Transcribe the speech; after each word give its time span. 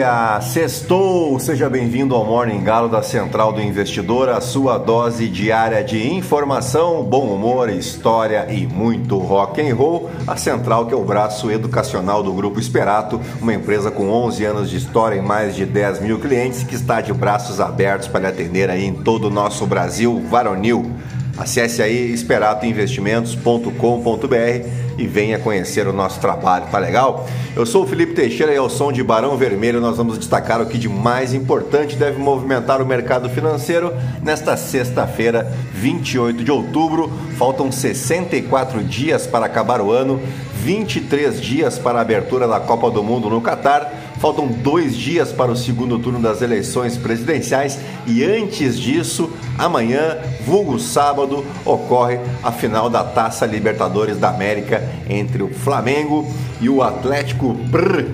dia! 0.00 0.40
Sextou! 0.40 1.38
Seja 1.38 1.68
bem-vindo 1.68 2.14
ao 2.14 2.24
Morning 2.24 2.64
Galo 2.64 2.88
da 2.88 3.02
Central 3.02 3.52
do 3.52 3.60
Investidor, 3.60 4.30
a 4.30 4.40
sua 4.40 4.78
dose 4.78 5.28
diária 5.28 5.84
de 5.84 6.14
informação, 6.14 7.04
bom 7.04 7.26
humor, 7.26 7.68
história 7.68 8.46
e 8.50 8.66
muito 8.66 9.18
rock 9.18 9.60
and 9.60 9.74
roll. 9.74 10.10
A 10.26 10.38
Central 10.38 10.86
que 10.86 10.94
é 10.94 10.96
o 10.96 11.04
braço 11.04 11.50
educacional 11.50 12.22
do 12.22 12.32
Grupo 12.32 12.58
Esperato, 12.58 13.20
uma 13.42 13.52
empresa 13.52 13.90
com 13.90 14.08
11 14.08 14.42
anos 14.42 14.70
de 14.70 14.78
história 14.78 15.16
e 15.16 15.22
mais 15.22 15.54
de 15.54 15.66
10 15.66 16.00
mil 16.00 16.18
clientes 16.18 16.62
que 16.62 16.74
está 16.74 17.02
de 17.02 17.12
braços 17.12 17.60
abertos 17.60 18.08
para 18.08 18.20
lhe 18.20 18.28
atender 18.28 18.70
aí 18.70 18.86
em 18.86 18.94
todo 18.94 19.26
o 19.26 19.30
nosso 19.30 19.66
Brasil 19.66 20.18
varonil. 20.30 20.90
Acesse 21.36 21.82
aí 21.82 22.10
esperatoinvestimentos.com.br 22.12 24.79
e 25.00 25.06
venha 25.06 25.38
conhecer 25.38 25.88
o 25.88 25.94
nosso 25.94 26.20
trabalho, 26.20 26.66
tá 26.70 26.78
legal? 26.78 27.26
Eu 27.56 27.64
sou 27.64 27.84
o 27.84 27.86
Felipe 27.86 28.12
Teixeira 28.12 28.52
e 28.52 28.58
ao 28.58 28.68
som 28.68 28.92
de 28.92 29.02
Barão 29.02 29.34
Vermelho 29.34 29.80
nós 29.80 29.96
vamos 29.96 30.18
destacar 30.18 30.60
o 30.60 30.66
que 30.66 30.76
de 30.76 30.90
mais 30.90 31.32
importante 31.32 31.96
deve 31.96 32.18
movimentar 32.18 32.82
o 32.82 32.86
mercado 32.86 33.30
financeiro 33.30 33.94
nesta 34.22 34.58
sexta-feira, 34.58 35.50
28 35.72 36.44
de 36.44 36.50
outubro. 36.50 37.10
Faltam 37.38 37.72
64 37.72 38.84
dias 38.84 39.26
para 39.26 39.46
acabar 39.46 39.80
o 39.80 39.90
ano, 39.90 40.20
23 40.56 41.40
dias 41.40 41.78
para 41.78 41.98
a 41.98 42.02
abertura 42.02 42.46
da 42.46 42.60
Copa 42.60 42.90
do 42.90 43.02
Mundo 43.02 43.30
no 43.30 43.40
Catar 43.40 43.90
Faltam 44.20 44.48
dois 44.48 44.94
dias 44.94 45.32
para 45.32 45.50
o 45.50 45.56
segundo 45.56 45.98
turno 45.98 46.20
das 46.20 46.42
eleições 46.42 46.94
presidenciais 46.94 47.78
e 48.06 48.22
antes 48.22 48.78
disso, 48.78 49.32
amanhã, 49.56 50.18
vulgo 50.44 50.78
sábado, 50.78 51.42
ocorre 51.64 52.20
a 52.42 52.52
final 52.52 52.90
da 52.90 53.02
Taça 53.02 53.46
Libertadores 53.46 54.18
da 54.18 54.28
América 54.28 54.86
entre 55.08 55.42
o 55.42 55.48
Flamengo 55.48 56.30
e 56.60 56.68
o 56.68 56.82
Atlético 56.82 57.54
Brrr. 57.54 58.08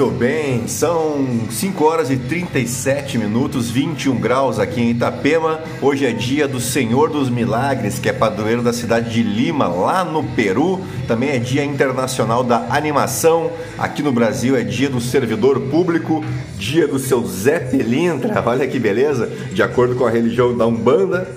Muito 0.00 0.16
bem, 0.16 0.66
são 0.66 1.26
5 1.50 1.84
horas 1.84 2.10
e 2.10 2.16
37 2.16 3.18
minutos, 3.18 3.68
21 3.68 4.16
graus 4.16 4.58
aqui 4.58 4.80
em 4.80 4.92
Itapema. 4.92 5.60
Hoje 5.82 6.06
é 6.06 6.10
dia 6.10 6.48
do 6.48 6.58
Senhor 6.58 7.10
dos 7.10 7.28
Milagres, 7.28 7.98
que 7.98 8.08
é 8.08 8.12
padroeiro 8.14 8.62
da 8.62 8.72
cidade 8.72 9.10
de 9.10 9.22
Lima, 9.22 9.68
lá 9.68 10.02
no 10.02 10.24
Peru. 10.24 10.80
Também 11.06 11.28
é 11.28 11.38
dia 11.38 11.62
internacional 11.62 12.42
da 12.42 12.66
animação. 12.70 13.52
Aqui 13.76 14.02
no 14.02 14.10
Brasil 14.10 14.56
é 14.56 14.62
dia 14.62 14.88
do 14.88 15.02
servidor 15.02 15.60
público, 15.68 16.24
dia 16.56 16.88
do 16.88 16.98
seu 16.98 17.22
Zé 17.26 17.58
Pelintra. 17.60 18.42
Olha 18.46 18.66
que 18.66 18.78
beleza! 18.78 19.26
De 19.52 19.62
acordo 19.62 19.96
com 19.96 20.06
a 20.06 20.10
religião 20.10 20.56
da 20.56 20.66
Umbanda, 20.66 21.28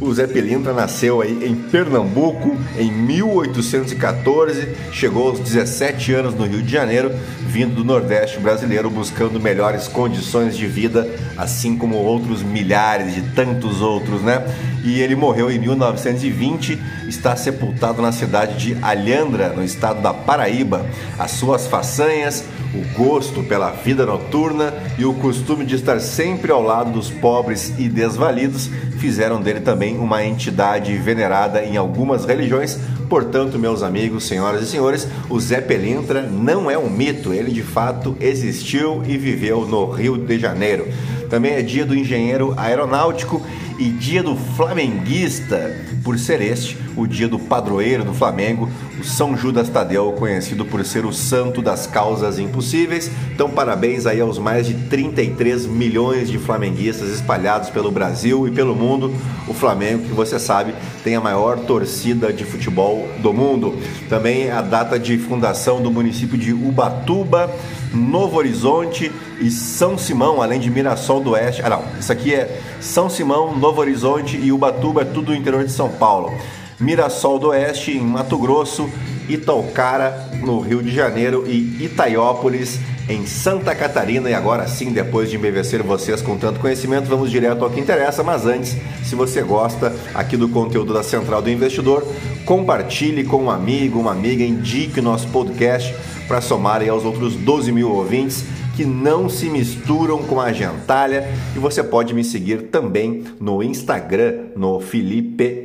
o 0.00 0.12
Zé 0.12 0.26
Pelintra 0.26 0.72
nasceu 0.72 1.20
aí 1.20 1.46
em 1.46 1.54
Pernambuco 1.54 2.56
em 2.78 2.90
1814, 2.90 4.68
chegou 4.92 5.28
aos 5.28 5.40
17 5.40 6.12
anos 6.12 6.34
no 6.34 6.44
Rio 6.44 6.62
de 6.62 6.70
Janeiro, 6.70 7.10
vindo 7.46 7.76
do 7.76 7.84
Nordeste 7.84 8.38
brasileiro 8.38 8.90
buscando 8.90 9.40
melhores 9.40 9.88
condições 9.88 10.56
de 10.56 10.66
vida, 10.66 11.08
assim 11.36 11.76
como 11.76 11.96
outros 11.96 12.42
milhares 12.42 13.14
de 13.14 13.22
tantos 13.34 13.80
outros, 13.80 14.22
né? 14.22 14.44
E 14.84 15.00
ele 15.00 15.16
morreu 15.16 15.50
em 15.50 15.58
1920, 15.58 16.78
está 17.08 17.36
sepultado 17.36 18.02
na 18.02 18.12
cidade 18.12 18.56
de 18.56 18.82
Alhandra, 18.82 19.50
no 19.50 19.62
estado 19.62 20.00
da 20.00 20.12
Paraíba. 20.12 20.86
As 21.18 21.32
suas 21.32 21.66
façanhas, 21.66 22.44
o 22.74 22.98
gosto 22.98 23.42
pela 23.42 23.70
vida 23.70 24.04
noturna 24.04 24.72
e 24.98 25.04
o 25.04 25.14
costume 25.14 25.64
de 25.64 25.74
estar 25.76 26.00
sempre 26.00 26.52
ao 26.52 26.62
lado 26.62 26.92
dos 26.92 27.10
pobres 27.10 27.72
e 27.78 27.88
desvalidos 27.88 28.70
fizeram 28.98 29.40
dele 29.40 29.60
também 29.60 29.96
uma 29.98 30.24
entidade 30.24 30.96
venerada 30.96 31.64
em 31.64 31.76
algumas 31.76 32.24
religiões. 32.24 32.78
Portanto, 33.08 33.58
meus 33.58 33.82
amigos, 33.82 34.26
senhoras 34.26 34.62
e 34.62 34.66
senhores, 34.66 35.06
o 35.30 35.38
Zé 35.38 35.60
Pelintra 35.60 36.22
não 36.22 36.70
é 36.70 36.76
um 36.76 36.90
mito, 36.90 37.32
ele 37.32 37.52
de 37.52 37.62
fato 37.62 38.16
existiu 38.20 39.02
e 39.06 39.16
viveu 39.16 39.64
no 39.64 39.90
Rio 39.90 40.18
de 40.18 40.38
Janeiro. 40.38 40.88
Também 41.30 41.52
é 41.52 41.62
dia 41.62 41.84
do 41.84 41.94
engenheiro 41.94 42.54
aeronáutico 42.56 43.42
e 43.78 43.90
dia 43.90 44.22
do 44.22 44.36
flamenguista, 44.36 45.74
por 46.02 46.18
ser 46.18 46.40
este 46.40 46.78
o 46.96 47.06
dia 47.06 47.28
do 47.28 47.38
padroeiro 47.38 48.04
do 48.04 48.14
Flamengo, 48.14 48.70
o 48.98 49.04
São 49.04 49.36
Judas 49.36 49.68
Tadeu, 49.68 50.12
conhecido 50.12 50.64
por 50.64 50.82
ser 50.84 51.04
o 51.04 51.12
santo 51.12 51.60
das 51.60 51.86
causas 51.86 52.38
impossíveis. 52.38 53.10
Então, 53.32 53.50
parabéns 53.50 54.06
aí 54.06 54.20
aos 54.20 54.38
mais 54.38 54.66
de 54.66 54.74
33 54.74 55.66
milhões 55.66 56.30
de 56.30 56.38
flamenguistas 56.38 57.10
espalhados 57.10 57.68
pelo 57.68 57.90
Brasil 57.90 58.48
e 58.48 58.50
pelo 58.50 58.74
mundo. 58.74 59.12
O 59.46 59.52
Flamengo, 59.52 60.04
que 60.04 60.14
você 60.14 60.38
sabe, 60.38 60.74
tem 61.04 61.14
a 61.14 61.20
maior 61.20 61.58
torcida 61.58 62.32
de 62.32 62.44
futebol 62.44 63.06
do 63.18 63.32
mundo. 63.32 63.76
Também 64.08 64.50
a 64.50 64.62
data 64.62 64.98
de 64.98 65.18
fundação 65.18 65.82
do 65.82 65.90
município 65.90 66.38
de 66.38 66.52
Ubatuba, 66.52 67.50
Novo 67.92 68.36
Horizonte 68.38 69.10
e 69.40 69.50
São 69.50 69.96
Simão, 69.96 70.42
além 70.42 70.60
de 70.60 70.70
Mirassol 70.70 71.20
do 71.20 71.30
Oeste. 71.30 71.62
Ah, 71.64 71.70
não, 71.70 71.82
isso 71.98 72.12
aqui 72.12 72.34
é 72.34 72.60
São 72.80 73.08
Simão, 73.08 73.56
Novo 73.56 73.80
Horizonte 73.80 74.36
e 74.36 74.52
Ubatuba, 74.52 75.02
é 75.02 75.04
tudo 75.04 75.30
no 75.30 75.36
interior 75.36 75.64
de 75.64 75.72
São 75.72 75.88
Paulo. 75.88 76.32
Mirassol 76.78 77.38
do 77.38 77.48
Oeste, 77.48 77.92
em 77.92 78.00
Mato 78.00 78.36
Grosso, 78.36 78.88
Itaucara, 79.28 80.30
no 80.42 80.60
Rio 80.60 80.82
de 80.82 80.94
Janeiro 80.94 81.44
e 81.46 81.84
Itaiópolis, 81.84 82.78
em 83.08 83.24
Santa 83.24 83.74
Catarina. 83.74 84.28
E 84.28 84.34
agora 84.34 84.68
sim, 84.68 84.92
depois 84.92 85.30
de 85.30 85.36
embevecer 85.36 85.82
vocês 85.82 86.20
com 86.20 86.36
tanto 86.36 86.60
conhecimento, 86.60 87.08
vamos 87.08 87.30
direto 87.30 87.64
ao 87.64 87.70
que 87.70 87.80
interessa. 87.80 88.22
Mas 88.22 88.44
antes, 88.44 88.76
se 89.02 89.14
você 89.14 89.42
gosta 89.42 89.94
aqui 90.14 90.36
do 90.36 90.48
conteúdo 90.48 90.92
da 90.92 91.02
Central 91.02 91.40
do 91.40 91.50
Investidor, 91.50 92.06
compartilhe 92.44 93.24
com 93.24 93.44
um 93.44 93.50
amigo, 93.50 93.98
uma 93.98 94.12
amiga, 94.12 94.44
indique 94.44 95.00
o 95.00 95.02
nosso 95.02 95.28
podcast 95.28 95.94
para 96.26 96.40
somar 96.40 96.82
aos 96.88 97.04
outros 97.04 97.34
12 97.34 97.72
mil 97.72 97.90
ouvintes 97.90 98.44
que 98.76 98.84
não 98.84 99.28
se 99.28 99.48
misturam 99.48 100.22
com 100.22 100.40
a 100.40 100.52
gentalha. 100.52 101.26
E 101.54 101.58
você 101.58 101.82
pode 101.82 102.12
me 102.12 102.22
seguir 102.22 102.64
também 102.64 103.24
no 103.40 103.62
Instagram 103.62 104.48
no 104.54 104.80
Felipe 104.80 105.62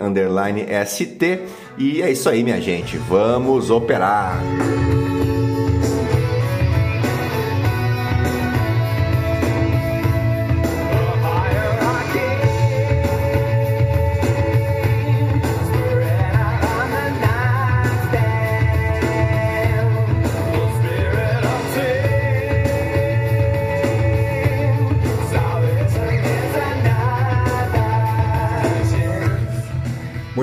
ST 0.85 1.41
e 1.77 2.01
é 2.01 2.11
isso 2.11 2.29
aí 2.29 2.43
minha 2.43 2.61
gente, 2.61 2.97
vamos 2.97 3.69
operar! 3.69 4.39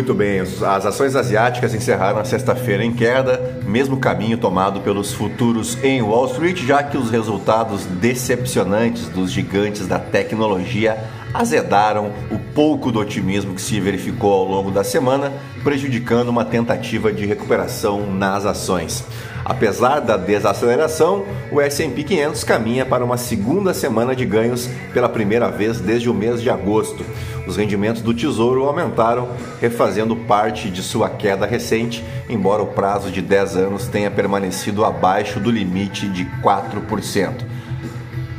Muito 0.08 0.20
bem, 0.20 0.40
as 0.40 0.86
ações 0.86 1.14
asiáticas 1.14 1.74
encerraram 1.74 2.18
a 2.18 2.24
sexta-feira 2.24 2.82
em 2.82 2.94
queda, 2.94 3.60
mesmo 3.66 3.98
caminho 3.98 4.38
tomado 4.38 4.80
pelos 4.80 5.12
futuros 5.12 5.76
em 5.84 6.00
Wall 6.00 6.28
Street, 6.28 6.64
já 6.64 6.82
que 6.82 6.96
os 6.96 7.10
resultados 7.10 7.84
decepcionantes 7.84 9.06
dos 9.08 9.30
gigantes 9.30 9.86
da 9.86 9.98
tecnologia 9.98 10.96
azedaram 11.34 12.10
o 12.30 12.38
pouco 12.58 12.90
do 12.90 12.98
otimismo 12.98 13.54
que 13.54 13.62
se 13.62 13.78
verificou 13.78 14.32
ao 14.32 14.44
longo 14.44 14.72
da 14.72 14.82
semana, 14.82 15.32
prejudicando 15.62 16.28
uma 16.28 16.44
tentativa 16.44 17.12
de 17.12 17.24
recuperação 17.24 18.12
nas 18.12 18.44
ações. 18.44 19.04
Apesar 19.44 20.00
da 20.00 20.16
desaceleração, 20.16 21.24
o 21.52 21.60
S&P 21.60 22.02
500 22.02 22.42
caminha 22.42 22.84
para 22.84 23.04
uma 23.04 23.16
segunda 23.16 23.72
semana 23.72 24.12
de 24.12 24.26
ganhos 24.26 24.68
pela 24.92 25.08
primeira 25.08 25.48
vez 25.48 25.78
desde 25.78 26.10
o 26.10 26.14
mês 26.14 26.42
de 26.42 26.50
agosto. 26.50 27.06
Os 27.46 27.56
rendimentos 27.56 28.02
do 28.02 28.12
Tesouro 28.12 28.64
aumentaram, 28.64 29.28
refazendo 29.60 30.16
parte 30.16 30.68
de 30.68 30.82
sua 30.82 31.08
queda 31.08 31.46
recente, 31.46 32.04
embora 32.28 32.60
o 32.60 32.66
prazo 32.66 33.08
de 33.08 33.22
10 33.22 33.56
anos 33.56 33.86
tenha 33.86 34.10
permanecido 34.10 34.84
abaixo 34.84 35.38
do 35.38 35.48
limite 35.48 36.08
de 36.08 36.24
4%. 36.42 37.57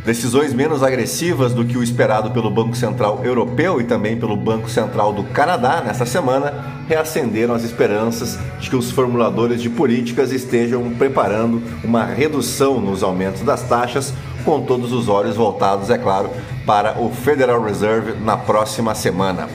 Decisões 0.05 0.53
menos 0.53 0.81
agressivas 0.81 1.53
do 1.53 1.65
que 1.65 1.77
o 1.77 1.83
esperado 1.83 2.31
pelo 2.31 2.49
Banco 2.49 2.75
Central 2.75 3.21
Europeu 3.23 3.79
e 3.81 3.83
também 3.83 4.17
pelo 4.17 4.35
Banco 4.35 4.69
Central 4.69 5.13
do 5.13 5.23
Canadá 5.25 5.81
nesta 5.85 6.05
semana 6.05 6.79
reacenderam 6.87 7.53
as 7.53 7.63
esperanças 7.63 8.39
de 8.59 8.69
que 8.69 8.75
os 8.75 8.89
formuladores 8.89 9.61
de 9.61 9.69
políticas 9.69 10.31
estejam 10.31 10.89
preparando 10.91 11.61
uma 11.83 12.05
redução 12.05 12.81
nos 12.81 13.03
aumentos 13.03 13.41
das 13.41 13.61
taxas, 13.61 14.13
com 14.43 14.61
todos 14.61 14.91
os 14.93 15.07
olhos 15.07 15.35
voltados, 15.35 15.89
é 15.89 15.97
claro, 15.97 16.29
para 16.65 16.99
o 16.99 17.11
Federal 17.11 17.61
Reserve 17.61 18.13
na 18.13 18.37
próxima 18.37 18.95
semana. 18.95 19.47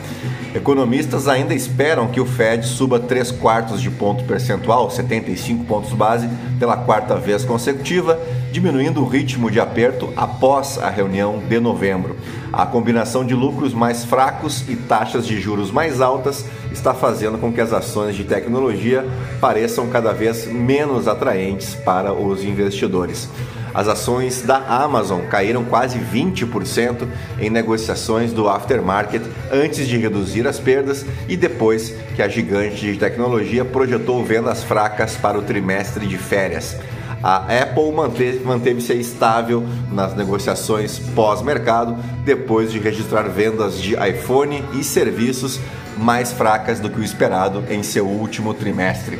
Economistas 0.55 1.27
ainda 1.27 1.53
esperam 1.53 2.07
que 2.07 2.21
o 2.21 2.27
Fed 2.27 2.65
suba 2.65 3.01
3 3.01 3.33
quartos 3.33 3.83
de 3.83 3.91
ponto 3.91 4.23
percentual, 4.23 4.89
75 4.89 5.65
pontos 5.65 5.93
base, 5.93 6.29
pela 6.61 6.77
quarta 6.77 7.17
vez 7.17 7.45
consecutiva, 7.45 8.17
diminuindo 8.55 9.03
o 9.03 9.09
ritmo 9.09 9.51
de 9.51 9.59
aperto 9.59 10.13
após 10.17 10.79
a 10.79 10.89
reunião 10.89 11.43
de 11.49 11.59
novembro. 11.59 12.17
A 12.53 12.65
combinação 12.65 13.27
de 13.27 13.35
lucros 13.35 13.75
mais 13.75 14.05
fracos 14.05 14.63
e 14.69 14.77
taxas 14.77 15.27
de 15.27 15.41
juros 15.41 15.73
mais 15.73 16.01
altas 16.01 16.45
está 16.73 16.95
fazendo 16.95 17.37
com 17.37 17.53
que 17.53 17.61
as 17.61 17.73
ações 17.73 18.15
de 18.15 18.23
tecnologia 18.23 19.05
pareçam 19.41 19.89
cada 19.89 20.13
vez 20.13 20.47
menos 20.47 21.09
atraentes 21.09 21.75
para 21.75 22.13
os 22.13 22.45
investidores. 22.45 23.29
As 23.75 23.89
ações 23.89 24.43
da 24.43 24.59
Amazon 24.59 25.23
caíram 25.23 25.65
quase 25.65 25.99
20% 25.99 27.09
em 27.41 27.51
negociações 27.51 28.33
do 28.33 28.49
aftermarket 28.49 29.25
antes 29.53 29.89
de 29.89 29.99
reduzir 29.99 30.47
as 30.47 30.61
perdas 30.61 31.05
e 31.29 31.37
depois 31.37 31.93
que 32.15 32.23
a 32.23 32.29
gigante 32.29 32.93
de 32.93 32.97
tecnologia 32.97 33.65
projetou 33.65 34.25
vendas 34.25 34.63
fracas 34.63 35.17
para 35.17 35.37
o 35.37 35.43
trimestre 35.43 36.07
de 36.07 36.17
férias. 36.17 36.77
A 37.25 37.37
Apple 37.37 37.91
manteve, 37.91 38.45
manteve-se 38.45 38.93
estável 38.93 39.65
nas 39.91 40.15
negociações 40.15 40.99
pós-mercado 40.99 41.97
depois 42.23 42.71
de 42.71 42.79
registrar 42.79 43.23
vendas 43.31 43.81
de 43.81 43.95
iPhone 43.95 44.63
e 44.75 44.85
serviços 44.85 45.59
mais 45.97 46.33
fracas 46.33 46.81
do 46.81 46.91
que 46.91 47.01
o 47.01 47.03
esperado 47.03 47.65
em 47.71 47.83
seu 47.83 48.07
último 48.07 48.53
trimestre. 48.53 49.19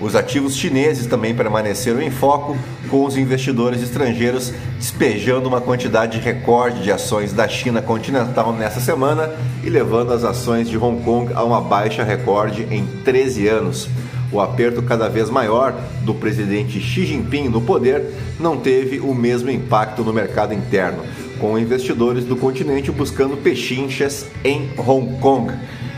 Os 0.00 0.16
ativos 0.16 0.56
chineses 0.56 1.06
também 1.06 1.32
permaneceram 1.32 2.02
em 2.02 2.10
foco, 2.10 2.56
com 2.90 3.04
os 3.04 3.16
investidores 3.16 3.80
estrangeiros 3.80 4.52
despejando 4.76 5.48
uma 5.48 5.60
quantidade 5.60 6.18
recorde 6.18 6.82
de 6.82 6.90
ações 6.90 7.32
da 7.32 7.46
China 7.46 7.80
continental 7.80 8.52
nessa 8.52 8.80
semana 8.80 9.30
e 9.62 9.70
levando 9.70 10.12
as 10.12 10.24
ações 10.24 10.68
de 10.68 10.76
Hong 10.76 11.00
Kong 11.04 11.32
a 11.32 11.44
uma 11.44 11.60
baixa 11.60 12.02
recorde 12.02 12.66
em 12.72 12.84
13 13.04 13.46
anos. 13.46 13.88
O 14.32 14.40
aperto 14.40 14.82
cada 14.82 15.08
vez 15.08 15.28
maior 15.28 15.74
do 16.02 16.14
presidente 16.14 16.80
Xi 16.80 17.04
Jinping 17.04 17.48
no 17.48 17.60
poder 17.60 18.14
não 18.38 18.56
teve 18.56 19.00
o 19.00 19.12
mesmo 19.14 19.50
impacto 19.50 20.04
no 20.04 20.12
mercado 20.12 20.54
interno, 20.54 21.02
com 21.40 21.58
investidores 21.58 22.24
do 22.24 22.36
continente 22.36 22.92
buscando 22.92 23.36
pechinchas 23.36 24.26
em 24.44 24.70
Hong 24.78 25.18
Kong. 25.18 25.52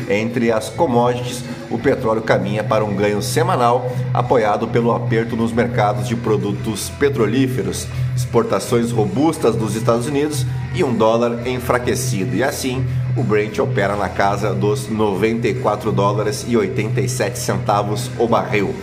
Entre 0.09 0.51
as 0.51 0.69
commodities, 0.69 1.45
o 1.71 1.79
petróleo 1.79 2.23
caminha 2.23 2.65
para 2.65 2.85
um 2.85 2.95
ganho 2.95 3.23
semanal, 3.23 3.91
apoiado 4.13 4.67
pelo 4.69 4.93
aperto 4.93 5.37
nos 5.37 5.53
mercados 5.53 6.09
de 6.09 6.17
produtos 6.17 6.91
petrolíferos, 6.99 7.87
exportações 8.17 8.91
robustas 8.91 9.57
dos 9.57 9.77
Estados 9.77 10.07
Unidos 10.07 10.45
e 10.75 10.83
um 10.83 10.95
dólar 10.95 11.47
enfraquecido. 11.47 12.35
E 12.35 12.43
assim, 12.43 12.85
o 13.17 13.23
Brent 13.23 13.59
opera 13.59 13.97
na 13.97 14.09
casa 14.09 14.55
dos 14.55 14.89
94 14.89 15.93
dólares 15.93 16.45
e 16.49 16.57
87 16.57 17.39
centavos 17.39 18.11
o 18.19 18.27
barril. 18.27 18.75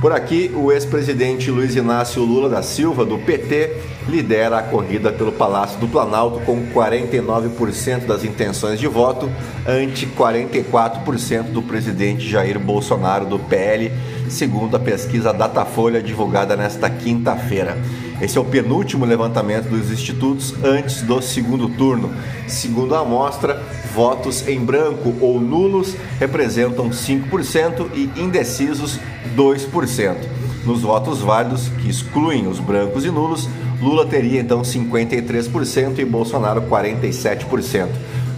Por 0.00 0.12
aqui, 0.12 0.52
o 0.54 0.70
ex-presidente 0.70 1.50
Luiz 1.50 1.74
Inácio 1.74 2.22
Lula 2.22 2.46
da 2.46 2.62
Silva, 2.62 3.06
do 3.06 3.16
PT, 3.16 3.74
lidera 4.06 4.58
a 4.58 4.62
corrida 4.62 5.10
pelo 5.10 5.32
Palácio 5.32 5.80
do 5.80 5.88
Planalto 5.88 6.40
com 6.40 6.66
49% 6.66 8.04
das 8.04 8.22
intenções 8.22 8.78
de 8.78 8.86
voto, 8.86 9.30
ante 9.66 10.06
44% 10.06 11.44
do 11.44 11.62
presidente 11.62 12.28
Jair 12.28 12.58
Bolsonaro, 12.58 13.24
do 13.24 13.38
PL, 13.38 13.90
segundo 14.28 14.76
a 14.76 14.80
pesquisa 14.80 15.32
Datafolha 15.32 16.02
divulgada 16.02 16.56
nesta 16.56 16.88
quinta-feira. 16.90 17.76
Esse 18.20 18.38
é 18.38 18.40
o 18.40 18.44
penúltimo 18.44 19.04
levantamento 19.04 19.68
dos 19.68 19.90
institutos 19.90 20.54
antes 20.64 21.02
do 21.02 21.20
segundo 21.20 21.68
turno. 21.68 22.10
Segundo 22.46 22.94
a 22.94 23.00
amostra, 23.00 23.60
votos 23.94 24.46
em 24.46 24.58
branco 24.58 25.14
ou 25.20 25.40
nulos 25.40 25.94
representam 26.18 26.90
5% 26.90 27.88
e 27.94 28.10
indecisos 28.20 28.98
2%. 29.36 30.16
Nos 30.64 30.80
votos 30.80 31.20
válidos, 31.20 31.68
que 31.68 31.90
excluem 31.90 32.46
os 32.46 32.58
brancos 32.58 33.04
e 33.04 33.10
nulos, 33.10 33.48
Lula 33.82 34.06
teria 34.06 34.40
então 34.40 34.62
53% 34.62 35.98
e 35.98 36.04
Bolsonaro 36.04 36.62
47%. 36.62 37.88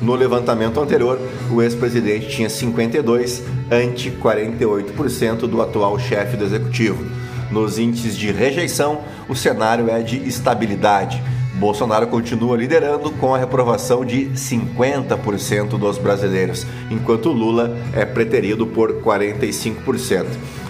No 0.01 0.15
levantamento 0.15 0.81
anterior, 0.81 1.19
o 1.51 1.63
ex-presidente 1.63 2.29
tinha 2.29 2.49
52% 2.49 3.43
ante 3.71 4.11
48% 4.11 5.47
do 5.47 5.63
atual 5.63 5.99
chefe 5.99 6.37
do 6.37 6.45
executivo. 6.45 7.05
Nos 7.51 7.79
índices 7.79 8.17
de 8.17 8.31
rejeição, 8.31 9.01
o 9.29 9.35
cenário 9.35 9.89
é 9.91 10.03
de 10.03 10.17
estabilidade. 10.29 11.23
Bolsonaro 11.55 12.07
continua 12.09 12.57
liderando 12.57 13.11
com 13.13 13.35
a 13.35 13.39
reprovação 13.39 14.05
de 14.05 14.27
50% 14.27 15.79
dos 15.79 15.97
brasileiros, 15.97 16.67
enquanto 16.91 17.31
Lula 17.31 17.75
é 17.95 18.05
preterido 18.05 18.67
por 18.67 19.01
45%. 19.01 20.27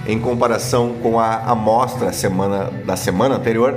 Em 0.06 0.20
comparação 0.20 0.94
com 1.02 1.18
a 1.18 1.38
amostra 1.50 2.12
semana, 2.12 2.70
da 2.84 2.96
semana 2.96 3.34
anterior, 3.34 3.76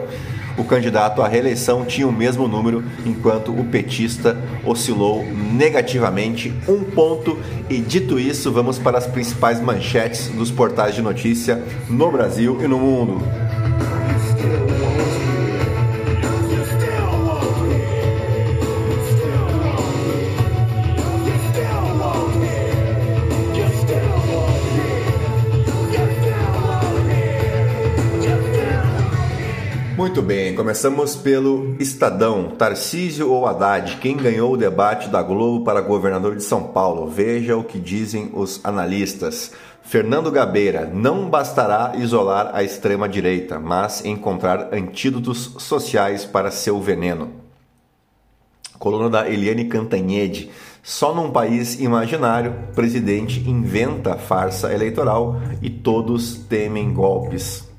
o 0.58 0.64
candidato 0.64 1.22
à 1.22 1.28
reeleição 1.28 1.86
tinha 1.86 2.08
o 2.08 2.12
mesmo 2.12 2.48
número, 2.48 2.84
enquanto 3.06 3.52
o 3.52 3.64
petista 3.66 4.38
oscilou 4.66 5.26
negativamente 5.26 6.54
um 6.68 6.84
ponto. 6.84 7.38
E 7.70 7.78
dito 7.78 8.20
isso, 8.20 8.52
vamos 8.52 8.78
para 8.78 8.98
as 8.98 9.08
principais 9.08 9.62
manchetes 9.62 10.28
dos 10.30 10.52
portais 10.52 10.96
de 10.96 11.02
notícia 11.02 11.64
no 11.90 12.12
Brasil 12.12 12.60
e 12.62 12.68
no 12.68 12.80
mundo. 12.80 13.22
Muito 30.10 30.24
bem, 30.24 30.56
começamos 30.56 31.16
pelo 31.16 31.76
Estadão. 31.80 32.56
Tarcísio 32.58 33.30
ou 33.30 33.46
Haddad, 33.46 33.98
quem 33.98 34.18
ganhou 34.18 34.52
o 34.52 34.58
debate 34.58 35.08
da 35.08 35.22
Globo 35.22 35.64
para 35.64 35.82
governador 35.82 36.36
de 36.36 36.44
São 36.44 36.64
Paulo? 36.64 37.08
Veja 37.08 37.56
o 37.56 37.64
que 37.64 37.78
dizem 37.78 38.32
os 38.34 38.60
analistas. 38.64 39.52
Fernando 39.84 40.32
Gabeira, 40.32 40.90
não 40.92 41.30
bastará 41.30 41.94
isolar 41.96 42.50
a 42.56 42.64
extrema-direita, 42.64 43.60
mas 43.60 44.04
encontrar 44.04 44.74
antídotos 44.74 45.54
sociais 45.60 46.26
para 46.26 46.50
seu 46.50 46.82
veneno. 46.82 47.30
Coluna 48.80 49.12
da 49.12 49.30
Eliane 49.30 49.66
Cantanhede. 49.66 50.50
Só 50.82 51.14
num 51.14 51.30
país 51.30 51.80
imaginário, 51.80 52.56
presidente 52.74 53.48
inventa 53.48 54.16
farsa 54.16 54.74
eleitoral 54.74 55.40
e 55.62 55.70
todos 55.70 56.34
temem 56.34 56.92
golpes. 56.92 57.70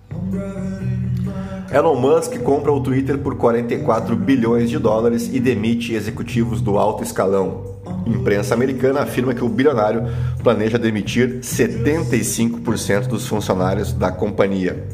Elon 1.73 1.95
Musk 1.95 2.37
compra 2.43 2.73
o 2.73 2.81
Twitter 2.81 3.17
por 3.19 3.37
44 3.37 4.17
bilhões 4.17 4.69
de 4.69 4.77
dólares 4.77 5.31
e 5.33 5.39
demite 5.39 5.95
executivos 5.95 6.61
do 6.61 6.77
alto 6.77 7.05
escalão. 7.05 7.79
Imprensa 8.05 8.55
americana 8.55 9.03
afirma 9.03 9.33
que 9.33 9.45
o 9.45 9.49
bilionário 9.49 10.03
planeja 10.43 10.77
demitir 10.77 11.39
75% 11.41 13.07
dos 13.07 13.25
funcionários 13.29 13.93
da 13.93 14.11
companhia. 14.11 14.85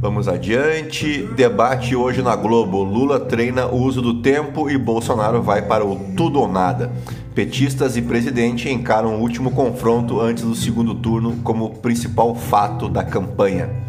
Vamos 0.00 0.28
adiante. 0.28 1.24
Debate 1.34 1.96
hoje 1.96 2.22
na 2.22 2.36
Globo. 2.36 2.84
Lula 2.84 3.18
treina 3.18 3.66
o 3.66 3.82
uso 3.82 4.00
do 4.00 4.22
tempo 4.22 4.70
e 4.70 4.78
Bolsonaro 4.78 5.42
vai 5.42 5.62
para 5.62 5.84
o 5.84 5.96
tudo 6.16 6.38
ou 6.38 6.46
nada. 6.46 6.92
Petistas 7.34 7.96
e 7.96 8.02
presidente 8.02 8.68
encaram 8.68 9.16
o 9.16 9.20
último 9.20 9.50
confronto 9.50 10.20
antes 10.20 10.44
do 10.44 10.54
segundo 10.54 10.94
turno 10.94 11.38
como 11.42 11.70
principal 11.70 12.36
fato 12.36 12.88
da 12.88 13.02
campanha. 13.02 13.87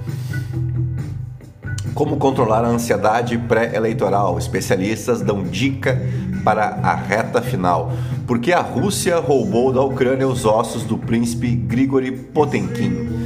Como 1.93 2.17
controlar 2.17 2.63
a 2.63 2.69
ansiedade 2.69 3.38
pré-eleitoral? 3.38 4.38
Especialistas 4.38 5.22
dão 5.22 5.43
dica 5.43 6.01
para 6.43 6.79
a 6.84 6.96
reta 6.96 7.41
final. 7.41 7.91
Por 8.25 8.39
que 8.39 8.53
a 8.53 8.62
Rússia 8.62 9.17
roubou 9.19 9.74
da 9.74 9.81
Ucrânia 9.81 10.27
os 10.27 10.46
ossos 10.46 10.84
do 10.84 10.98
príncipe 10.98 11.55
Grigori 11.55 12.12
Potenkin? 12.12 13.18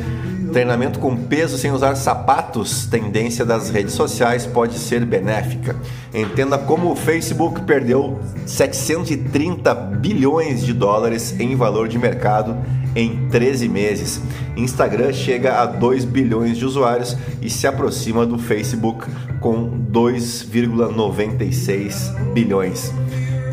Treinamento 0.53 1.00
com 1.00 1.17
peso 1.17 1.57
sem 1.57 1.72
usar 1.72 1.95
sapatos, 1.95 2.86
tendência 2.86 3.43
das 3.43 3.72
redes 3.72 3.95
sociais 3.95 4.45
pode 4.45 4.77
ser 4.77 5.03
benéfica. 5.03 5.75
Entenda 6.13 6.60
como 6.60 6.91
o 6.91 6.95
Facebook 6.95 7.62
perdeu 7.62 8.19
730 8.45 9.74
bilhões 9.74 10.63
de 10.63 10.72
dólares 10.72 11.33
em 11.39 11.55
valor 11.55 11.88
de 11.88 11.98
mercado 11.98 12.55
em 12.95 13.27
13 13.29 13.67
meses. 13.67 14.22
Instagram 14.55 15.12
chega 15.12 15.60
a 15.60 15.65
2 15.65 16.05
bilhões 16.05 16.55
de 16.55 16.65
usuários 16.65 17.17
e 17.41 17.50
se 17.50 17.65
aproxima 17.65 18.24
do 18.24 18.38
Facebook 18.38 19.07
com 19.39 19.72
2,96 19.91 22.31
bilhões. 22.31 22.93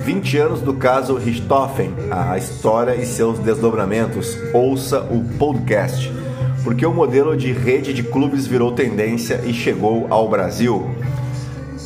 20 0.04 0.36
anos 0.36 0.60
do 0.60 0.74
caso 0.74 1.16
Richthofen, 1.16 1.94
a 2.10 2.36
história 2.36 2.94
e 2.94 3.06
seus 3.06 3.38
desdobramentos. 3.38 4.36
Ouça 4.52 5.00
o 5.00 5.24
podcast 5.38 6.19
porque 6.62 6.84
o 6.84 6.92
modelo 6.92 7.36
de 7.36 7.52
rede 7.52 7.92
de 7.92 8.02
clubes 8.02 8.46
virou 8.46 8.72
tendência 8.72 9.40
e 9.44 9.52
chegou 9.52 10.06
ao 10.10 10.28
Brasil. 10.28 10.90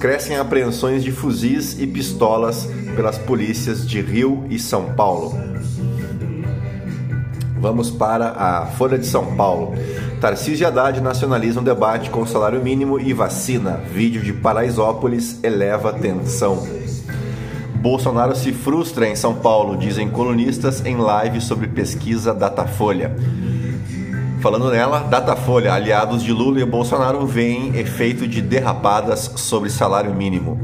Crescem 0.00 0.36
apreensões 0.36 1.02
de 1.02 1.12
fuzis 1.12 1.78
e 1.78 1.86
pistolas 1.86 2.68
pelas 2.94 3.16
polícias 3.16 3.86
de 3.86 4.00
Rio 4.00 4.44
e 4.50 4.58
São 4.58 4.92
Paulo. 4.94 5.38
Vamos 7.58 7.90
para 7.90 8.30
a 8.30 8.66
Folha 8.66 8.98
de 8.98 9.06
São 9.06 9.34
Paulo. 9.36 9.74
Tarcísio 10.20 10.64
e 10.64 10.66
Haddad 10.66 11.00
nacionalizam 11.00 11.62
debate 11.62 12.10
com 12.10 12.26
salário 12.26 12.62
mínimo 12.62 13.00
e 13.00 13.14
vacina. 13.14 13.80
Vídeo 13.90 14.22
de 14.22 14.32
Paraisópolis 14.32 15.42
eleva 15.42 15.92
tensão. 15.92 16.66
Bolsonaro 17.76 18.34
se 18.36 18.52
frustra 18.52 19.08
em 19.08 19.16
São 19.16 19.34
Paulo, 19.34 19.76
dizem 19.76 20.10
colunistas 20.10 20.84
em 20.84 20.96
live 20.96 21.40
sobre 21.40 21.66
pesquisa 21.68 22.34
Datafolha. 22.34 23.16
Falando 24.44 24.70
nela, 24.70 24.98
Datafolha, 24.98 25.72
aliados 25.72 26.22
de 26.22 26.30
Lula 26.30 26.60
e 26.60 26.66
Bolsonaro 26.66 27.26
veem 27.26 27.78
efeito 27.78 28.28
de 28.28 28.42
derrapadas 28.42 29.32
sobre 29.36 29.70
salário 29.70 30.14
mínimo. 30.14 30.60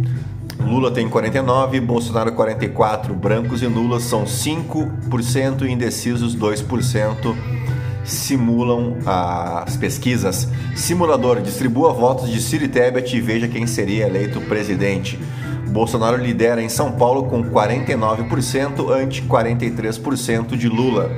Lula 0.59 0.91
tem 0.91 1.09
49, 1.09 1.81
Bolsonaro 1.81 2.31
44, 2.33 3.15
brancos 3.15 3.63
e 3.63 3.69
nulas 3.69 4.03
são 4.03 4.25
5% 4.25 5.63
e 5.63 5.71
indecisos 5.71 6.37
2%. 6.37 7.35
Simulam 8.05 8.99
as 9.07 9.79
pesquisas. 9.79 10.47
Simulador 10.77 11.41
distribua 11.41 11.95
votos 11.95 12.29
de 12.29 12.39
Ciro 12.39 12.69
Tebet 12.69 13.17
e 13.17 13.21
veja 13.23 13.49
quem 13.49 13.67
seria 13.67 14.07
eleito 14.07 14.43
presidente. 14.43 15.19
Bolsonaro 15.69 16.19
lidera 16.19 16.63
em 16.63 16.69
São 16.69 16.93
Paulo 16.93 17.31
com 17.31 17.43
49% 17.43 18.91
ante 18.91 19.23
43% 19.23 20.55
de 20.55 20.69
Lula. 20.69 21.11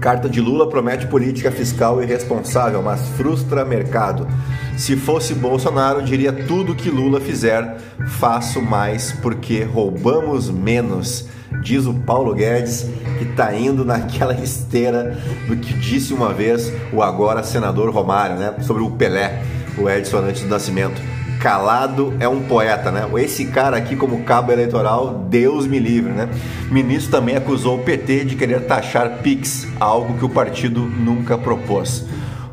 Carta 0.00 0.28
de 0.28 0.40
Lula 0.40 0.68
promete 0.68 1.06
política 1.06 1.50
fiscal 1.50 2.02
irresponsável, 2.02 2.82
mas 2.82 3.00
frustra 3.16 3.64
mercado. 3.64 4.28
Se 4.76 4.96
fosse 4.96 5.34
Bolsonaro, 5.34 6.02
diria 6.02 6.32
tudo 6.32 6.74
que 6.74 6.88
Lula 6.88 7.20
fizer, 7.20 7.78
faço 8.06 8.62
mais 8.62 9.10
porque 9.12 9.64
roubamos 9.64 10.48
menos. 10.50 11.28
Diz 11.62 11.86
o 11.86 11.94
Paulo 11.94 12.34
Guedes, 12.34 12.86
que 13.18 13.24
está 13.24 13.52
indo 13.54 13.84
naquela 13.84 14.34
esteira 14.40 15.18
do 15.48 15.56
que 15.56 15.72
disse 15.74 16.14
uma 16.14 16.32
vez 16.32 16.72
o 16.92 17.02
agora 17.02 17.42
senador 17.42 17.90
Romário, 17.90 18.36
né? 18.36 18.54
Sobre 18.60 18.82
o 18.82 18.90
Pelé, 18.92 19.42
o 19.76 19.88
Edson 19.88 20.18
antes 20.18 20.42
do 20.42 20.48
nascimento 20.48 21.17
calado 21.38 22.14
é 22.20 22.28
um 22.28 22.42
poeta, 22.42 22.90
né? 22.90 23.08
Esse 23.16 23.46
cara 23.46 23.76
aqui 23.76 23.96
como 23.96 24.24
cabo 24.24 24.52
eleitoral, 24.52 25.26
Deus 25.28 25.66
me 25.66 25.78
livre, 25.78 26.12
né? 26.12 26.28
Ministro 26.70 27.12
também 27.12 27.36
acusou 27.36 27.78
o 27.78 27.82
PT 27.82 28.24
de 28.24 28.36
querer 28.36 28.66
taxar 28.66 29.18
Pix, 29.22 29.66
algo 29.78 30.18
que 30.18 30.24
o 30.24 30.28
partido 30.28 30.80
nunca 30.80 31.38
propôs. 31.38 32.04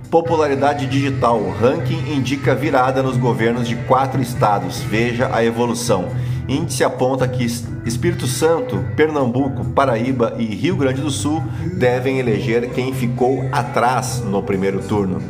Popularidade 0.10 0.86
digital, 0.86 1.42
ranking 1.60 2.14
indica 2.16 2.56
virada 2.56 3.02
nos 3.02 3.18
governos 3.18 3.68
de 3.68 3.76
quatro 3.76 4.22
estados. 4.22 4.80
Veja 4.80 5.30
a 5.34 5.44
evolução. 5.44 6.10
Índice 6.48 6.84
aponta 6.84 7.28
que 7.28 7.44
Espírito 7.86 8.28
Santo, 8.28 8.86
Pernambuco, 8.96 9.66
Paraíba 9.66 10.36
e 10.38 10.46
Rio 10.46 10.76
Grande 10.76 11.02
do 11.02 11.10
Sul 11.10 11.44
devem 11.78 12.20
eleger 12.20 12.70
quem 12.70 12.94
ficou 12.94 13.50
atrás 13.52 14.22
no 14.22 14.44
primeiro 14.44 14.80
turno. 14.84 15.22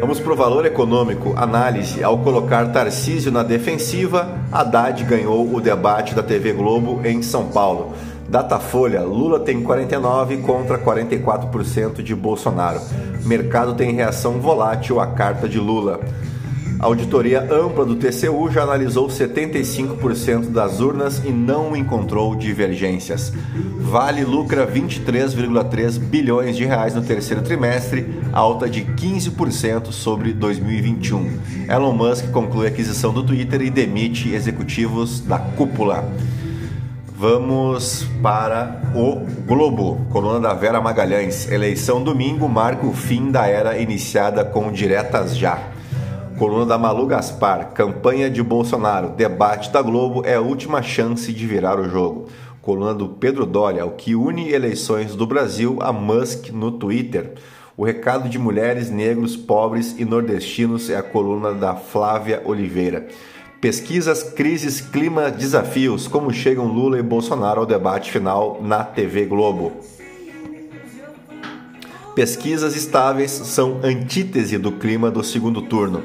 Vamos 0.00 0.20
para 0.20 0.32
o 0.32 0.36
valor 0.36 0.66
econômico. 0.66 1.32
Análise. 1.36 2.04
Ao 2.04 2.18
colocar 2.18 2.70
Tarcísio 2.70 3.32
na 3.32 3.42
defensiva, 3.42 4.38
Haddad 4.52 5.02
ganhou 5.04 5.54
o 5.54 5.60
debate 5.60 6.14
da 6.14 6.22
TV 6.22 6.52
Globo 6.52 7.00
em 7.04 7.22
São 7.22 7.46
Paulo. 7.46 7.94
Datafolha, 8.28 9.02
Lula 9.02 9.40
tem 9.40 9.62
49 9.62 10.38
contra 10.38 10.78
44% 10.78 12.02
de 12.02 12.14
Bolsonaro. 12.14 12.80
Mercado 13.24 13.74
tem 13.74 13.92
reação 13.92 14.40
volátil 14.40 15.00
à 15.00 15.06
carta 15.06 15.48
de 15.48 15.58
Lula. 15.58 16.00
A 16.78 16.84
auditoria 16.84 17.40
ampla 17.40 17.86
do 17.86 17.96
TCU 17.96 18.50
já 18.50 18.62
analisou 18.62 19.08
75% 19.08 20.50
das 20.50 20.78
urnas 20.80 21.22
e 21.24 21.30
não 21.30 21.74
encontrou 21.74 22.34
divergências. 22.34 23.32
Vale 23.80 24.24
lucra 24.24 24.66
23,3 24.66 25.98
bilhões 25.98 26.54
de 26.54 26.66
reais 26.66 26.94
no 26.94 27.02
terceiro 27.02 27.42
trimestre, 27.42 28.06
alta 28.32 28.68
de 28.68 28.82
15% 28.82 29.90
sobre 29.90 30.34
2021. 30.34 31.38
Elon 31.66 31.94
Musk 31.94 32.30
conclui 32.30 32.66
a 32.66 32.68
aquisição 32.68 33.12
do 33.12 33.22
Twitter 33.22 33.62
e 33.62 33.70
demite 33.70 34.34
executivos 34.34 35.20
da 35.20 35.38
cúpula. 35.38 36.12
Vamos 37.18 38.06
para 38.22 38.82
o 38.94 39.24
Globo, 39.46 40.06
coluna 40.10 40.38
da 40.38 40.52
Vera 40.52 40.82
Magalhães. 40.82 41.50
Eleição 41.50 42.04
domingo 42.04 42.46
marca 42.46 42.86
o 42.86 42.92
fim 42.92 43.30
da 43.30 43.46
era 43.46 43.78
iniciada 43.78 44.44
com 44.44 44.70
diretas 44.70 45.34
já. 45.34 45.70
Coluna 46.38 46.66
da 46.66 46.76
Malu 46.76 47.06
Gaspar, 47.06 47.70
campanha 47.72 48.28
de 48.28 48.42
Bolsonaro, 48.42 49.08
debate 49.08 49.70
da 49.70 49.80
Globo 49.80 50.22
é 50.22 50.34
a 50.34 50.40
última 50.40 50.82
chance 50.82 51.32
de 51.32 51.46
virar 51.46 51.80
o 51.80 51.88
jogo. 51.88 52.26
Coluna 52.60 52.92
do 52.92 53.08
Pedro 53.08 53.46
Doria, 53.46 53.86
o 53.86 53.92
que 53.92 54.14
une 54.14 54.50
eleições 54.52 55.16
do 55.16 55.26
Brasil 55.26 55.78
a 55.80 55.90
Musk 55.94 56.50
no 56.50 56.72
Twitter. 56.72 57.32
O 57.74 57.86
recado 57.86 58.28
de 58.28 58.38
mulheres, 58.38 58.90
negros, 58.90 59.34
pobres 59.34 59.98
e 59.98 60.04
nordestinos 60.04 60.90
é 60.90 60.96
a 60.96 61.02
coluna 61.02 61.54
da 61.54 61.74
Flávia 61.74 62.42
Oliveira. 62.44 63.08
Pesquisas, 63.58 64.22
crises, 64.22 64.78
clima, 64.78 65.30
desafios, 65.30 66.06
como 66.06 66.30
chegam 66.34 66.66
Lula 66.66 66.98
e 66.98 67.02
Bolsonaro 67.02 67.60
ao 67.60 67.66
debate 67.66 68.12
final 68.12 68.60
na 68.62 68.84
TV 68.84 69.24
Globo. 69.24 69.72
Pesquisas 72.16 72.74
estáveis 72.74 73.30
são 73.30 73.78
antítese 73.84 74.56
do 74.56 74.72
clima 74.72 75.10
do 75.10 75.22
segundo 75.22 75.60
turno. 75.60 76.02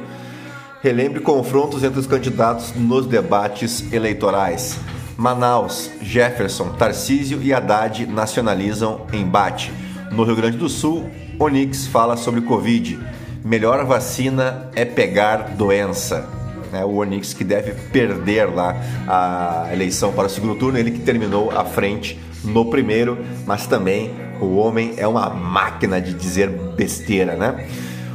Relembre 0.82 1.22
confrontos 1.22 1.86
entre 1.86 2.02
os 2.02 2.06
candidatos 2.06 2.74
nos 2.76 3.06
debates 3.06 3.94
eleitorais. 3.94 4.78
Manaus, 5.16 5.90
Jefferson, 6.02 6.74
Tarcísio 6.74 7.42
e 7.42 7.54
Haddad 7.54 8.06
nacionalizam 8.08 9.08
embate. 9.14 9.72
No 10.12 10.26
Rio 10.26 10.36
Grande 10.36 10.58
do 10.58 10.68
Sul, 10.68 11.10
Onix 11.40 11.88
fala 11.88 12.18
sobre 12.18 12.42
Covid. 12.42 13.00
Melhor 13.42 13.86
vacina 13.86 14.70
é 14.76 14.84
pegar 14.84 15.56
doença. 15.56 16.28
É 16.74 16.84
o 16.84 16.96
Onix 16.96 17.34
que 17.34 17.46
deve 17.46 17.72
perder 17.90 18.54
lá 18.54 18.76
a 19.08 19.70
eleição 19.72 20.12
para 20.12 20.28
o 20.28 20.30
segundo 20.30 20.56
turno, 20.56 20.78
ele 20.78 20.92
que 20.92 21.00
terminou 21.00 21.58
à 21.58 21.64
frente 21.64 22.20
no 22.44 22.70
primeiro, 22.70 23.18
mas 23.46 23.66
também 23.66 24.31
o 24.42 24.58
homem 24.58 24.96
é 24.98 25.08
uma 25.08 25.30
máquina 25.30 26.02
de 26.02 26.14
dizer 26.14 26.50
besteira, 26.50 27.36
né? 27.36 27.68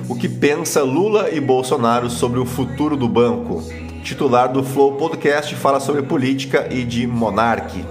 O 0.08 0.14
que 0.14 0.28
pensa 0.28 0.82
Lula 0.82 1.30
e 1.30 1.40
Bolsonaro 1.40 2.10
sobre 2.10 2.38
o 2.38 2.44
futuro 2.44 2.96
do 2.96 3.08
banco? 3.08 3.62
Titular 4.02 4.52
do 4.52 4.62
Flow 4.62 4.92
Podcast 4.92 5.54
fala 5.56 5.80
sobre 5.80 6.02
política 6.02 6.68
e 6.70 6.84
de 6.84 7.06
monarque. 7.06 7.84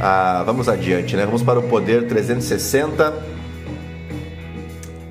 Ah, 0.00 0.42
vamos 0.44 0.68
adiante, 0.68 1.16
né? 1.16 1.24
Vamos 1.24 1.42
para 1.42 1.58
o 1.58 1.62
Poder 1.62 2.06
360. 2.06 3.12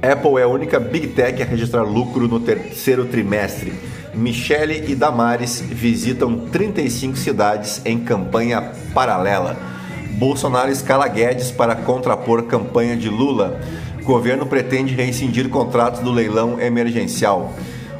Apple 0.01 0.39
é 0.39 0.43
a 0.43 0.47
única 0.47 0.79
Big 0.79 1.07
Tech 1.07 1.41
a 1.41 1.45
registrar 1.45 1.83
lucro 1.83 2.27
no 2.27 2.39
terceiro 2.39 3.05
trimestre. 3.05 3.73
Michele 4.13 4.85
e 4.87 4.95
Damares 4.95 5.59
visitam 5.61 6.47
35 6.51 7.17
cidades 7.17 7.81
em 7.85 7.99
campanha 7.99 8.71
paralela. 8.93 9.76
Bolsonaro 10.17 10.71
escala 10.71 11.07
Guedes 11.07 11.51
para 11.51 11.75
contrapor 11.75 12.43
campanha 12.43 12.97
de 12.97 13.09
Lula 13.09 13.61
governo 14.07 14.45
pretende 14.45 14.95
rescindir 14.95 15.49
contratos 15.49 15.99
do 15.99 16.13
leilão 16.13 16.61
emergencial. 16.61 17.53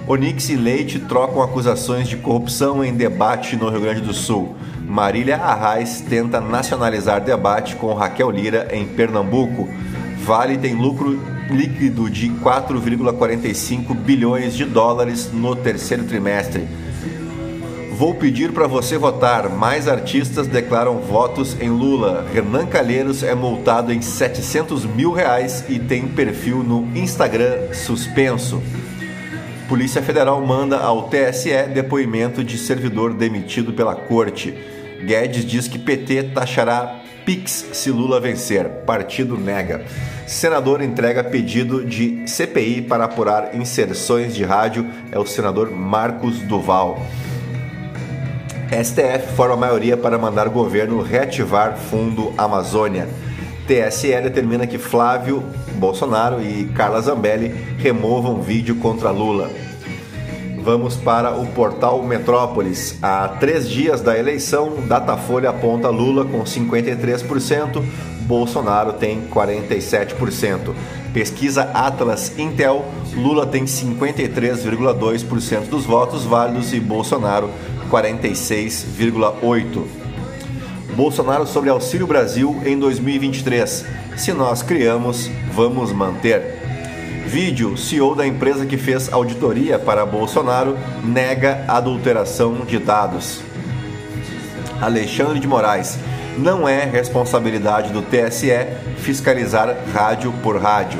Onix 0.07 0.47
e 0.47 0.55
Leite 0.55 0.99
trocam 0.99 1.41
acusações 1.41 2.07
de 2.07 2.15
corrupção 2.15 2.81
em 2.81 2.93
debate 2.93 3.57
no 3.57 3.69
Rio 3.69 3.81
Grande 3.81 3.99
do 3.99 4.13
Sul. 4.13 4.55
Marília 4.87 5.35
Arraes 5.35 5.99
tenta 5.99 6.39
nacionalizar 6.39 7.21
debate 7.21 7.75
com 7.75 7.93
Raquel 7.93 8.31
Lira 8.31 8.69
em 8.71 8.87
Pernambuco. 8.87 9.67
Vale 10.23 10.57
tem 10.57 10.75
lucro 10.75 11.21
líquido 11.51 12.09
de 12.09 12.29
4,45 12.29 13.93
bilhões 13.93 14.55
de 14.55 14.63
dólares 14.63 15.29
no 15.33 15.57
terceiro 15.57 16.05
trimestre. 16.05 16.65
Vou 17.97 18.13
pedir 18.13 18.51
para 18.51 18.67
você 18.67 18.95
votar. 18.95 19.49
Mais 19.49 19.87
artistas 19.87 20.45
declaram 20.45 20.99
votos 20.99 21.59
em 21.59 21.67
Lula. 21.67 22.27
Renan 22.31 22.67
Calheiros 22.67 23.23
é 23.23 23.33
multado 23.33 23.91
em 23.91 24.03
700 24.03 24.85
mil 24.85 25.11
reais 25.11 25.65
e 25.67 25.79
tem 25.79 26.07
perfil 26.07 26.63
no 26.63 26.95
Instagram 26.95 27.73
suspenso. 27.73 28.61
Polícia 29.67 29.99
Federal 30.03 30.39
manda 30.45 30.77
ao 30.77 31.09
TSE 31.09 31.63
depoimento 31.73 32.43
de 32.43 32.59
servidor 32.59 33.15
demitido 33.15 33.73
pela 33.73 33.95
corte. 33.95 34.53
Guedes 35.03 35.43
diz 35.43 35.67
que 35.67 35.79
PT 35.79 36.21
taxará 36.35 37.01
Pix 37.25 37.65
se 37.73 37.89
Lula 37.89 38.19
vencer. 38.19 38.69
Partido 38.85 39.35
nega. 39.39 39.83
Senador 40.27 40.83
entrega 40.83 41.23
pedido 41.23 41.83
de 41.83 42.27
CPI 42.27 42.83
para 42.83 43.05
apurar 43.05 43.55
inserções 43.55 44.35
de 44.35 44.43
rádio. 44.43 44.85
É 45.11 45.17
o 45.17 45.25
senador 45.25 45.71
Marcos 45.71 46.37
Duval. 46.41 47.03
STF 48.69 49.33
forma 49.35 49.55
maioria 49.55 49.95
para 49.95 50.17
mandar 50.17 50.47
o 50.47 50.51
governo 50.51 51.01
reativar 51.01 51.77
Fundo 51.77 52.33
Amazônia. 52.37 53.07
TSE 53.65 54.19
determina 54.21 54.67
que 54.67 54.77
Flávio 54.77 55.41
Bolsonaro 55.75 56.41
e 56.41 56.65
Carla 56.75 56.99
Zambelli 57.01 57.47
removam 57.77 58.41
vídeo 58.41 58.75
contra 58.75 59.09
Lula. 59.09 59.49
Vamos 60.61 60.97
para 60.97 61.31
o 61.31 61.47
portal 61.47 62.03
Metrópolis. 62.03 62.97
Há 63.01 63.29
três 63.39 63.69
dias 63.69 64.01
da 64.01 64.19
eleição, 64.19 64.73
Datafolha 64.85 65.51
aponta 65.51 65.87
Lula 65.87 66.25
com 66.25 66.43
53%, 66.43 67.81
Bolsonaro 68.23 68.91
tem 68.93 69.21
47%. 69.33 70.73
Pesquisa 71.13 71.71
Atlas 71.73 72.37
Intel, 72.37 72.83
Lula 73.15 73.45
tem 73.45 73.63
53,2% 73.63 75.69
dos 75.69 75.85
votos 75.85 76.25
válidos 76.25 76.73
e 76.73 76.81
Bolsonaro 76.81 77.49
46,8%. 77.89 79.85
Bolsonaro 80.95 81.45
sobre 81.45 81.69
Auxílio 81.69 82.07
Brasil 82.07 82.59
em 82.65 82.77
2023. 82.79 83.85
Se 84.15 84.33
nós 84.33 84.63
criamos, 84.63 85.29
vamos 85.53 85.91
manter. 85.91 86.57
Vídeo: 87.27 87.77
CEO 87.77 88.15
da 88.15 88.25
empresa 88.25 88.65
que 88.65 88.77
fez 88.77 89.13
auditoria 89.13 89.77
para 89.77 90.05
Bolsonaro 90.05 90.75
nega 91.03 91.63
adulteração 91.67 92.65
de 92.65 92.79
dados. 92.79 93.41
Alexandre 94.81 95.39
de 95.39 95.47
Moraes. 95.47 95.99
Não 96.37 96.67
é 96.67 96.85
responsabilidade 96.85 97.91
do 97.91 98.01
TSE 98.01 98.67
fiscalizar 98.97 99.75
rádio 99.93 100.31
por 100.41 100.59
rádio. 100.59 100.99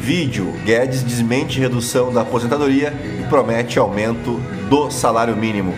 Vídeo: 0.00 0.52
Guedes 0.64 1.02
desmente 1.02 1.60
redução 1.60 2.12
da 2.12 2.22
aposentadoria 2.22 2.92
e 3.20 3.22
promete 3.28 3.78
aumento 3.78 4.40
do 4.68 4.90
salário 4.90 5.36
mínimo. 5.36 5.74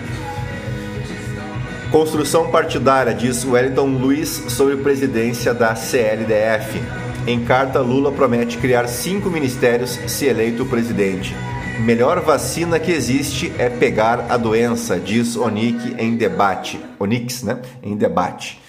Construção 1.91 2.53
partidária, 2.53 3.13
diz 3.13 3.45
Wellington 3.45 3.87
Luiz 3.87 4.29
sobre 4.49 4.77
presidência 4.77 5.53
da 5.53 5.75
CLDF. 5.75 6.81
Em 7.27 7.45
carta, 7.45 7.81
Lula 7.81 8.13
promete 8.13 8.59
criar 8.59 8.87
cinco 8.87 9.29
ministérios 9.29 9.99
se 10.07 10.27
eleito 10.27 10.65
presidente. 10.65 11.35
Melhor 11.81 12.21
vacina 12.21 12.79
que 12.79 12.93
existe 12.93 13.53
é 13.59 13.69
pegar 13.69 14.27
a 14.29 14.37
doença, 14.37 15.01
diz 15.01 15.35
Onic 15.37 15.97
em 15.99 16.17
debate. 16.17 16.79
Onix, 16.97 17.43
né? 17.43 17.59
Em 17.83 17.97
debate. 17.97 18.61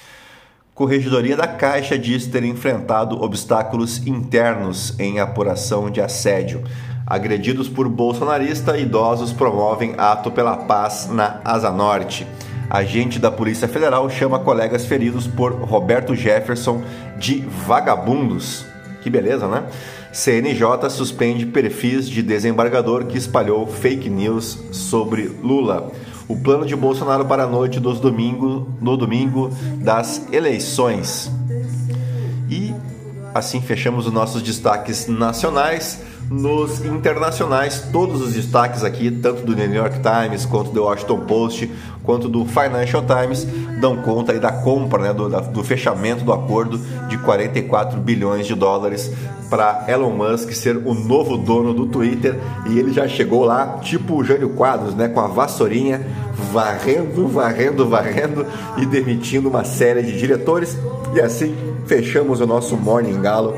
Corregedoria 0.73 1.37
da 1.37 1.45
Caixa 1.45 1.99
diz 1.99 2.25
ter 2.25 2.43
enfrentado 2.43 3.21
obstáculos 3.21 4.07
internos 4.07 4.99
em 4.99 5.19
apuração 5.19 5.91
de 5.91 6.01
assédio. 6.01 6.63
Agredidos 7.05 7.67
por 7.67 7.89
bolsonarista, 7.89 8.77
idosos 8.77 9.33
promovem 9.33 9.95
ato 9.97 10.31
pela 10.31 10.55
paz 10.55 11.09
na 11.11 11.41
Asa 11.43 11.71
Norte. 11.71 12.25
Agente 12.69 13.19
da 13.19 13.29
Polícia 13.29 13.67
Federal 13.67 14.09
chama 14.09 14.39
colegas 14.39 14.85
feridos 14.85 15.27
por 15.27 15.51
Roberto 15.51 16.15
Jefferson 16.15 16.81
de 17.17 17.41
vagabundos. 17.65 18.65
Que 19.01 19.09
beleza, 19.09 19.47
né? 19.47 19.63
CNJ 20.13 20.89
suspende 20.89 21.45
perfis 21.45 22.07
de 22.07 22.21
desembargador 22.21 23.05
que 23.05 23.17
espalhou 23.17 23.65
fake 23.65 24.09
news 24.09 24.57
sobre 24.71 25.23
Lula. 25.41 25.91
O 26.27 26.37
plano 26.37 26.65
de 26.65 26.75
Bolsonaro 26.75 27.25
para 27.25 27.43
a 27.43 27.47
noite 27.47 27.79
dos 27.79 27.99
domingo, 27.99 28.69
no 28.79 28.95
domingo 28.95 29.49
das 29.77 30.27
eleições. 30.31 31.29
E 32.49 32.73
assim 33.33 33.61
fechamos 33.61 34.07
os 34.07 34.13
nossos 34.13 34.41
destaques 34.41 35.07
nacionais 35.07 36.10
nos 36.31 36.79
internacionais, 36.85 37.89
todos 37.91 38.21
os 38.21 38.33
destaques 38.33 38.85
aqui, 38.85 39.11
tanto 39.11 39.45
do 39.45 39.53
New 39.53 39.73
York 39.73 39.99
Times, 39.99 40.45
quanto 40.45 40.71
do 40.71 40.83
Washington 40.83 41.19
Post, 41.25 41.69
quanto 42.03 42.29
do 42.29 42.45
Financial 42.45 43.03
Times, 43.03 43.45
dão 43.81 43.97
conta 43.97 44.31
aí 44.31 44.39
da 44.39 44.51
compra, 44.51 45.03
né, 45.03 45.13
do, 45.13 45.27
da, 45.27 45.41
do 45.41 45.61
fechamento 45.61 46.23
do 46.23 46.31
acordo 46.31 46.79
de 47.09 47.17
44 47.17 47.99
bilhões 47.99 48.47
de 48.47 48.55
dólares 48.55 49.11
para 49.49 49.83
Elon 49.89 50.11
Musk 50.11 50.53
ser 50.53 50.77
o 50.77 50.93
novo 50.93 51.37
dono 51.37 51.73
do 51.73 51.85
Twitter. 51.87 52.39
E 52.69 52.79
ele 52.79 52.93
já 52.93 53.05
chegou 53.09 53.43
lá, 53.43 53.79
tipo 53.81 54.15
o 54.15 54.23
Jânio 54.23 54.51
Quadros, 54.51 54.95
né, 54.95 55.09
com 55.09 55.19
a 55.19 55.27
vassourinha, 55.27 56.01
varrendo, 56.53 57.27
varrendo, 57.27 57.89
varrendo 57.89 58.45
e 58.77 58.85
demitindo 58.85 59.49
uma 59.49 59.65
série 59.65 60.01
de 60.01 60.17
diretores. 60.17 60.77
E 61.13 61.19
assim 61.19 61.53
fechamos 61.85 62.39
o 62.39 62.47
nosso 62.47 62.77
Morning 62.77 63.19
Galo 63.19 63.53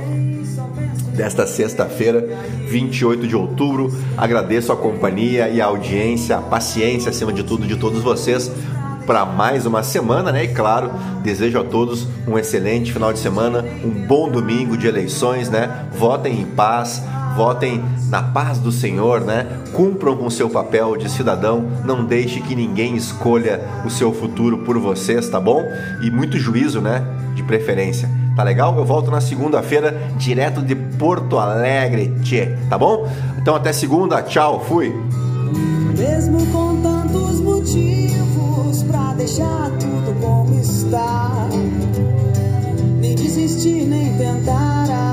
desta 1.14 1.48
sexta-feira, 1.48 2.26
28 2.68 3.28
de 3.28 3.36
outubro. 3.36 3.94
Agradeço 4.18 4.72
a 4.72 4.76
companhia 4.76 5.50
e 5.50 5.62
a 5.62 5.66
audiência, 5.66 6.38
a 6.38 6.42
paciência 6.42 7.10
acima 7.10 7.32
de 7.32 7.44
tudo 7.44 7.66
de 7.66 7.76
todos 7.76 8.02
vocês 8.02 8.52
para 9.06 9.26
mais 9.26 9.66
uma 9.66 9.84
semana, 9.84 10.32
né? 10.32 10.46
E 10.46 10.48
claro, 10.50 10.92
desejo 11.22 11.60
a 11.60 11.64
todos 11.64 12.08
um 12.28 12.38
excelente 12.38 12.92
final 12.92 13.12
de 13.12 13.20
semana, 13.20 13.64
um 13.84 13.90
bom 14.08 14.30
domingo 14.30 14.78
de 14.78 14.88
eleições, 14.88 15.50
né? 15.50 15.88
Votem 15.94 16.42
em 16.42 16.46
paz, 16.46 17.04
votem 17.36 17.84
na 18.10 18.24
paz 18.24 18.60
do 18.60 18.72
Senhor, 18.72 19.22
né? 19.22 19.46
Cumpram 19.74 20.16
com 20.16 20.30
seu 20.30 20.50
papel 20.50 20.96
de 20.96 21.10
cidadão, 21.10 21.68
não 21.84 22.06
deixe 22.06 22.40
que 22.42 22.56
ninguém 22.56 22.96
escolha 22.96 23.62
o 23.86 23.90
seu 23.90 24.14
futuro 24.14 24.60
por 24.60 24.78
vocês, 24.78 25.30
tá 25.30 25.40
bom? 25.40 25.64
E 26.02 26.10
muito 26.10 26.38
juízo, 26.38 26.82
né? 26.82 27.06
De 27.36 27.44
preferência. 27.44 28.23
Tá 28.36 28.44
legal? 28.44 28.76
Eu 28.78 28.86
volto 28.86 29.12
na 29.12 29.22
segunda-feira, 29.22 29.96
direto 30.18 30.62
de 30.62 30.76
Porto 30.76 31.38
Alegre, 31.38 32.14
tchê, 32.24 32.56
tá 32.70 32.78
bom? 32.78 33.08
Então 33.38 33.56
até 33.56 33.72
segunda, 33.72 34.22
tchau, 34.24 34.60
fui! 34.66 34.94
Mesmo 35.98 36.46
com 36.48 36.82
tantos 36.82 37.40
motivos 37.40 38.84
pra 38.84 39.14
deixar 39.14 39.70
tudo 39.80 40.20
como 40.20 40.60
está, 40.60 41.48
nem 43.00 43.16
desistir, 43.16 43.86
nem 43.86 44.18
tentar. 44.18 45.13